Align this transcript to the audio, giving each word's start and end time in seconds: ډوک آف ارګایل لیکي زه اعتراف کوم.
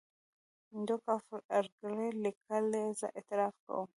ډوک 0.85 1.03
آف 1.15 1.25
ارګایل 1.57 2.15
لیکي 2.23 2.59
زه 2.99 3.07
اعتراف 3.17 3.55
کوم. 3.65 3.87